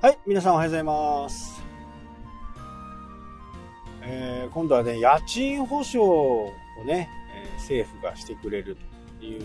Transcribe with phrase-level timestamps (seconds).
[0.00, 1.60] はい、皆さんおはようございます。
[4.02, 6.52] えー今度はね、家賃保証を
[6.86, 8.76] ね、えー政府がしてくれる
[9.18, 9.42] という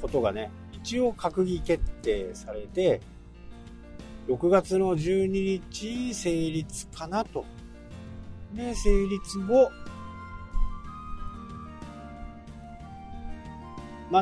[0.00, 3.00] ことがね、一応閣議決定されて、
[4.28, 7.44] 6月の12日成立かなと。
[8.54, 9.68] で、成立後、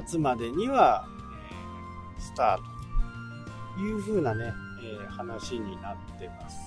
[0.07, 1.07] 末までには、
[2.17, 2.78] えースタート
[3.79, 6.59] いうふうなね、え話になってます。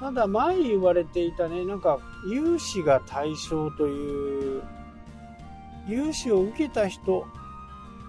[0.00, 1.98] ただ前言われていたね、なんか
[2.28, 4.62] 融資が対象という、
[5.86, 7.26] 融資を受けた人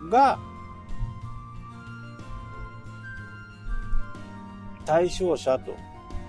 [0.09, 0.39] が
[4.85, 5.75] 対象者と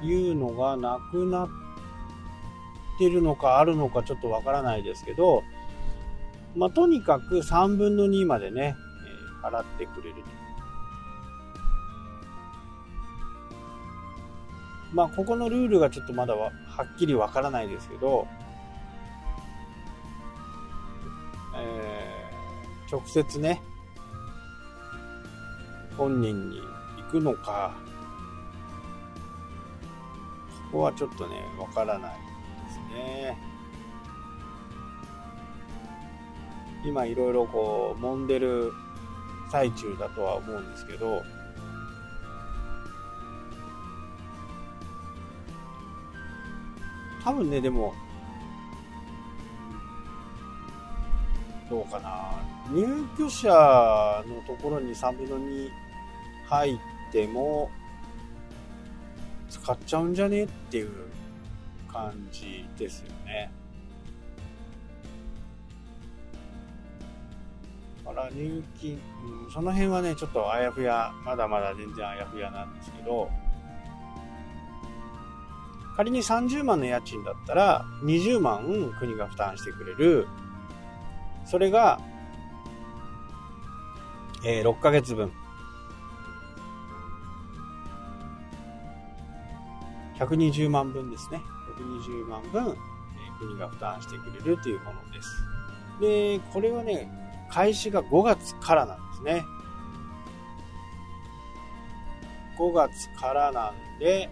[0.02, 1.48] いうのがなくなっ
[2.98, 5.42] てるのかあるのかちょっとわからないですけど、
[6.54, 8.74] まあ、とにかく3分の2までね、
[9.42, 10.45] 払ってくれると。
[14.92, 16.50] まあ、ここのルールがちょっとまだは
[16.82, 18.26] っきりわからないですけど、
[21.54, 22.16] えー
[22.90, 23.60] 直接ね、
[25.96, 26.60] 本人に
[26.98, 27.74] 行くのか、
[30.70, 33.38] ここはちょっとね、わからないですね。
[36.84, 38.72] 今いろいろこう、揉んでる
[39.50, 41.24] 最中だとは思うんですけど、
[47.26, 47.92] 多分ね、でも、
[51.68, 52.30] どうかな。
[52.70, 53.48] 入居者
[54.28, 55.68] のところに3分の2
[56.46, 56.78] 入っ
[57.10, 57.68] ても、
[59.50, 60.92] 使っちゃうんじゃねっていう
[61.92, 63.50] 感じですよね。
[68.04, 73.28] だから入金、うんその辺はね、ちょっとあやふや、まだまだ全然あやふやなんですけど、
[75.96, 80.28] 仮に30万の家賃だったら、20万国が負担してくれる。
[81.46, 81.98] それが、
[84.44, 85.32] えー6ヶ月分。
[90.18, 91.40] 120万分ですね。
[91.78, 95.28] 120万分、えー国が負担してくれるというものです。
[96.00, 97.08] で、これはね、
[97.50, 99.44] 開始が5月からなんですね。
[102.58, 104.28] 5月からなんで、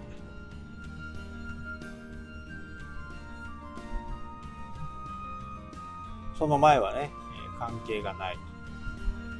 [6.45, 7.11] その前はね、
[7.59, 8.37] 関係がない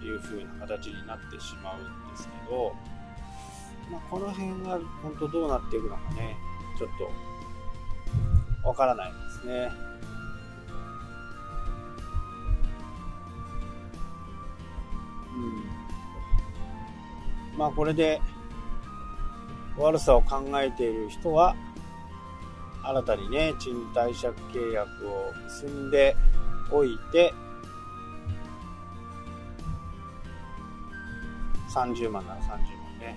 [0.01, 2.75] という風な形になってしまうんですけど、
[3.93, 6.35] まあ、この辺が本当どうなっていくのかね、
[6.79, 6.91] ちょっ
[8.63, 9.71] とわからないですね。
[17.53, 17.59] うん。
[17.59, 18.23] まあこれで
[19.77, 21.55] 悪さを考えている人は、
[22.83, 26.17] 新たにね、賃貸借契約を結んで
[26.75, 27.33] おいて、
[31.73, 32.59] 30万なら30万
[32.99, 33.17] ね。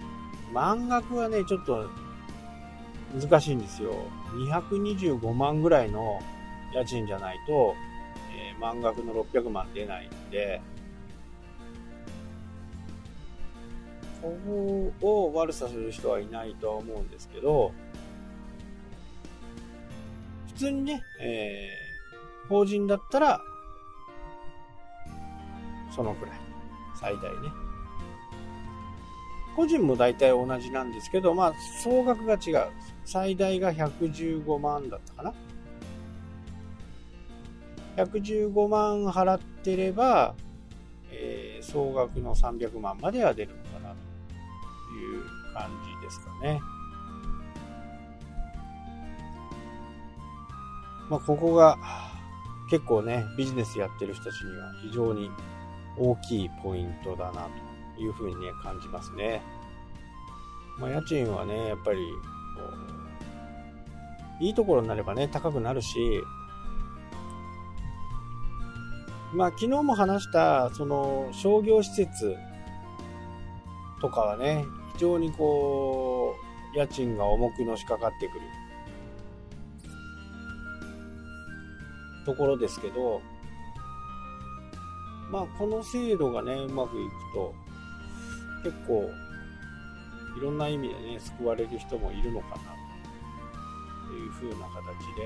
[0.53, 1.89] 満額はね、ちょっと
[3.19, 3.93] 難しいんですよ。
[4.33, 6.19] 225万ぐらいの
[6.73, 7.73] 家賃じゃないと、
[8.31, 10.61] えー満額の600万出ないんで、
[14.21, 14.35] こ
[15.01, 17.71] こを悪さする人はいないとは思うんですけど、
[20.47, 21.86] 普通にね、えー
[22.49, 23.41] 法人だったら、
[25.95, 26.35] そのくらい。
[26.99, 27.49] 最大ね。
[29.55, 31.53] 個人も大体同じなんですけど、まあ、
[31.83, 32.69] 総額が違う。
[33.05, 35.33] 最大が115万だったかな。
[38.03, 40.35] 115万払ってれば、
[41.11, 43.95] えー総額の300万までは出るのかなと
[44.95, 45.69] いう感
[46.01, 46.61] じですかね。
[51.09, 51.77] まあ、ここが
[52.69, 55.31] 結構ね、ビジネスやってる人たちには非常に
[55.97, 57.47] 大きいポイントだな
[57.95, 59.41] というふうにね、感じますね。
[60.77, 61.99] まあ、家賃はね、やっぱり、
[64.39, 66.21] いいところになればね、高くなるし、
[69.33, 72.37] まあ、昨日も話した、その、商業施設
[74.01, 76.35] とかはね、非常にこ
[76.73, 78.41] う、家賃が重くのしかかってくる
[82.27, 83.21] ところですけど、
[85.31, 87.55] まあ、この制度がね、うまくいくと、
[88.63, 89.09] 結構、
[90.37, 92.55] いろんな意味でね、救われる人もいるのかな、
[94.09, 94.85] という風な形
[95.15, 95.23] で、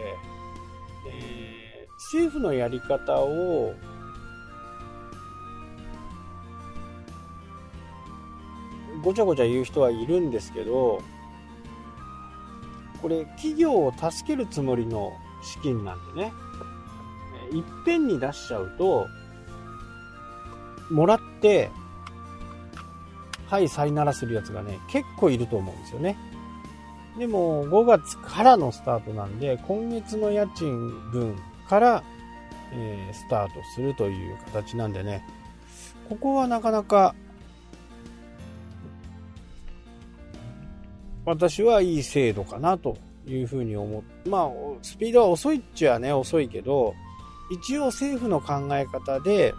[1.10, 3.74] で政府のやり方を、
[9.04, 11.02] ごちゃごちゃ言う人はいるんですけど、
[13.02, 16.34] これ企業を助けるつもりの資金なんでね、
[17.52, 19.08] いっぺんに出しちゃうと、
[20.90, 21.70] もらって、
[23.48, 26.18] はい、さいならするやつがね、結構いると思うんですよね。
[27.18, 31.36] でも、5月からのスタートなんで、今月の家賃分
[31.68, 32.04] から、
[32.74, 35.26] えー、スタートするという形なんでね、
[36.08, 37.16] ここはなかなか、
[41.26, 44.50] 私はいい制度かなというふうに思っ、まあ、
[44.82, 46.96] スピードは遅いっちゃね、遅いけど、
[47.52, 49.54] 一応政府の考え方で、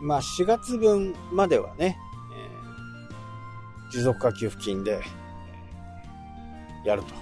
[0.00, 1.98] まあ4月分まではね、
[2.32, 5.02] えー、持続化給付金で、
[6.84, 7.14] やると。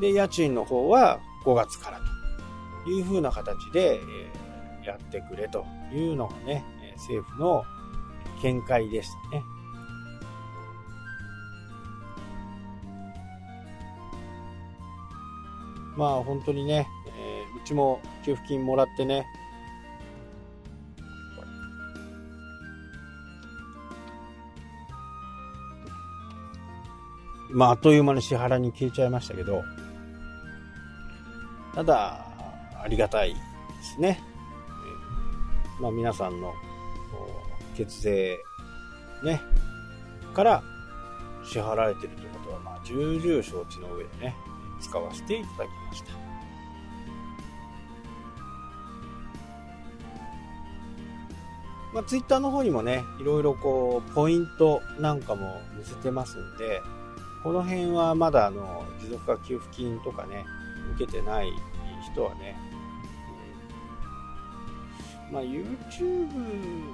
[0.00, 2.00] で、家賃の方は5月から
[2.84, 6.64] というふうな形で、えー、やってくれというのがね、
[6.96, 7.64] 政府の
[8.42, 9.42] 見解でしたね。
[15.98, 19.26] まあ本当にね、えー、うちも給付金もらってね、
[27.50, 29.64] まあ、あっという間に支払いに消えちゃいましたけど、
[31.74, 32.24] ただ、
[32.80, 33.40] ありがたいで
[33.82, 34.20] すね。
[35.80, 36.54] まあ、皆さんの
[37.74, 38.38] 血税、
[39.24, 39.40] ね、
[40.32, 40.62] から
[41.44, 44.36] 支払われているということは、まあ、重々承知の上でね、
[44.80, 45.77] 使わせていただき
[51.98, 52.06] ま。
[52.06, 56.80] あ、ツイッターの方にもね、いろいろこう、ポイントなんかも載せてますんで、
[57.42, 60.44] この辺はまだあの持続化給付金とかね
[60.96, 61.50] 受けてない
[62.12, 62.56] 人はね、
[65.32, 66.26] まあ、YouTube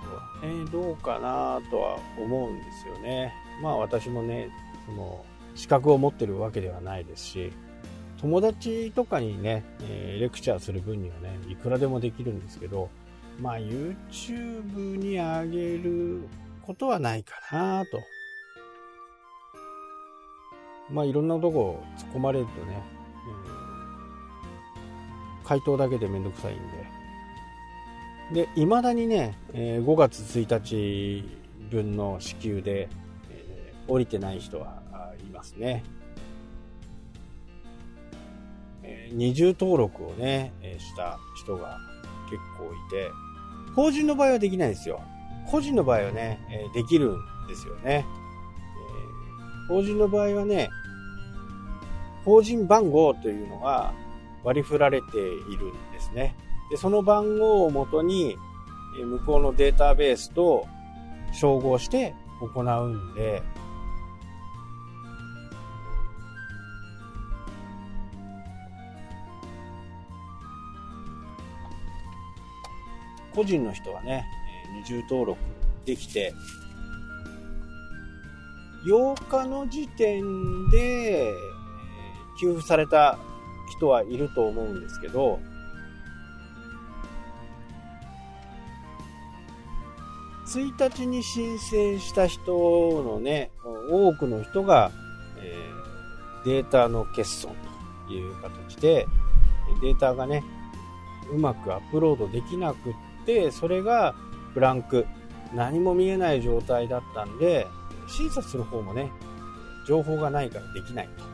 [0.01, 4.51] はねどうかなとは思うんですよねまあ私もね
[4.87, 5.25] その
[5.55, 7.53] 資格を持ってるわけではないですし
[8.21, 12.89] 友達とかにね、えレクチャーする分にはねいくらでもできるんですけど
[13.41, 16.29] まあ YouTube に上げる
[16.63, 18.01] ことはないかなと
[20.91, 22.83] まあいろんなとこ突っ込まれるとね、
[25.45, 26.57] 回答だけでめんどくさいん
[28.33, 28.45] で。
[28.47, 31.39] で、未だにね、え、5月1日
[31.71, 32.89] 分の支給で、
[33.31, 34.83] えー、降りてない人は
[35.21, 35.83] いますね。
[39.13, 41.79] 二重登録をね、した人が
[42.31, 43.11] 結構いて、
[43.75, 45.01] 法人の場合はできないですよ。
[45.47, 48.07] 個人の場合はね、えー、できるんですよね
[49.69, 49.69] え。
[49.69, 50.71] 法人の場合はね、
[52.25, 53.93] 法人番号というのが
[54.43, 56.35] 割り振られているんですね。
[56.71, 58.37] で、その番号をもとに、
[59.03, 60.67] 向こうのデータベースと
[61.33, 63.43] 照合して行うんで、
[73.35, 74.25] 個人の人はね、
[74.75, 75.39] 二重登録
[75.85, 76.35] できて、
[78.87, 81.33] 8日の時点で、
[82.41, 83.19] 給付された
[83.77, 85.41] 人はいると思うんですけど、
[90.47, 93.51] 1日に申請した人のね、
[93.91, 94.93] 多くの人が、
[95.39, 97.55] えー、データの欠損
[98.07, 99.07] という形で、
[99.81, 100.45] データがね、
[101.33, 102.93] うまくアップロードできなくっ
[103.25, 104.15] て、それが
[104.55, 105.07] ブランク、
[105.55, 107.67] 何も見えない状態だったんで、
[108.09, 109.13] 審査する方もね、
[109.87, 111.25] 情報がないからできないと。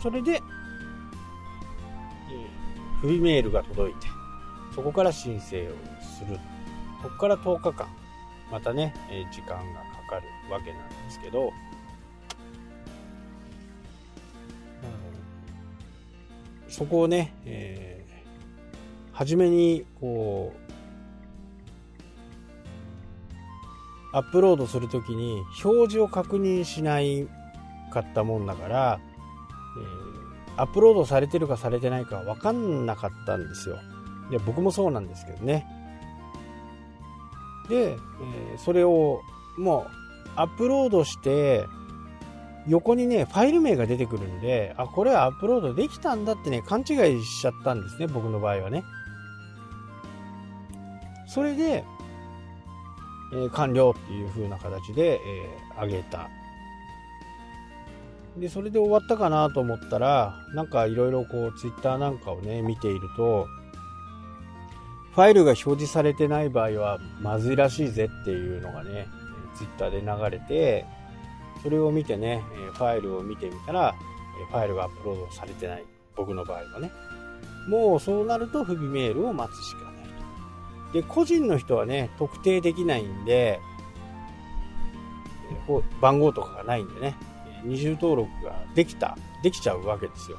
[0.00, 0.40] それで、えー、
[3.00, 4.06] フリーメールが届いて、
[4.74, 6.38] そこから申請をする。
[7.02, 7.88] そこから10日間、
[8.50, 8.94] またね、
[9.32, 9.62] 時間がか
[10.08, 11.52] かるわけなんですけど、
[16.78, 20.58] そこをね、えー、初めにこう
[24.16, 27.26] アップロードするときに表示を確認しない
[27.90, 29.00] かったもんだから、
[30.56, 33.80] えー、アップロードされてるかされてないか分かんなかったんですよ。
[34.30, 35.66] で僕もそうなんですけどね。
[37.68, 39.20] で、えー、それを
[39.56, 39.90] もう
[40.36, 41.66] アップロードして
[42.66, 48.84] 横にねファイル名が出てくるんであこれはアップロードできたんだってね勘違いしちゃったんですね僕の場合はね。
[51.28, 51.84] それで、
[53.34, 56.28] えー、完了っていう風な形で、えー、上げた。
[58.38, 63.46] で、それで終わったかなと思ったら、なんかいろいろこう、ツイッターなんかをね、見ていると、
[65.14, 69.06] ファイルが表示されてない場合はまずいらしいぜっていうのがね、
[69.56, 70.86] ツイッターで流れて、
[71.62, 72.42] それを見てね、
[72.74, 73.94] ファイルを見てみたら、
[74.50, 75.84] ファイルがアップロードされてない。
[76.16, 76.90] 僕の場合はね。
[77.68, 79.94] もうそうなると不備メールを待つしかない
[80.92, 80.92] と。
[80.94, 83.60] で、個人の人はね、特定できないんで、
[86.00, 87.16] 番号とかがないんでね、
[87.64, 90.38] 二重登録ができた、できちゃうわけですよ。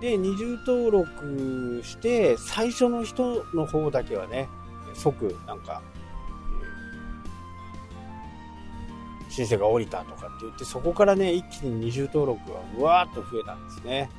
[0.00, 4.48] で、二重登録して、最初の人の方だけはね、
[4.94, 5.82] 即、なんか、
[9.28, 14.10] 申請が降りたとかって言って、そこからね、一気に二重登録がうわーっと増えたんですね。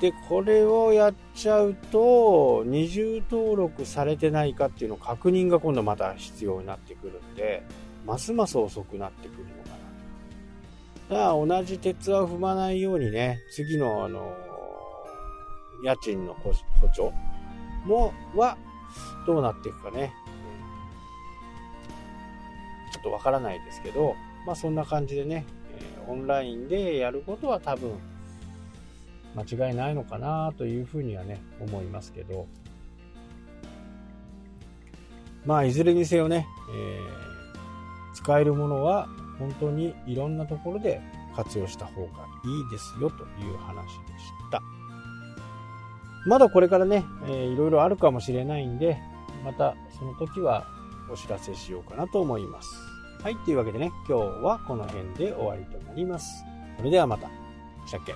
[0.00, 7.62] で、これをやっちゃうと、二重登録されてないかっていうのを確認が今度また必要になってくるんで、
[8.04, 9.70] ますます遅くなってくるのか
[11.08, 11.48] なと。
[11.48, 14.34] だ同じ鉄は踏まないようにね、次のあの、
[15.84, 17.12] 家賃の補助
[17.84, 18.56] も、は、
[19.24, 20.12] どうなっていくかね。
[23.06, 24.14] ょっとわからないですけど、
[24.46, 25.44] まあそんな感じでね、
[25.78, 27.92] え、オンラインでやることは多分
[29.34, 32.46] 間違いないのかなというふうにはね、思いますけど、
[35.44, 41.00] まあ、いずれにせよね、えー、使えるものは本当にいろんなところで
[41.34, 42.08] 活用した方が
[42.44, 44.60] いいですよという話でした。
[46.24, 48.98] まだこれからね、えー、いろいろあるかもしれないんで、
[49.44, 50.68] またその時は
[51.10, 52.91] お知らせしようかなと思います。
[53.22, 56.44] はい、というわけでね、今日はこの辺で終わりとなります。
[56.76, 57.28] それではまた。
[57.86, 58.14] したっけ？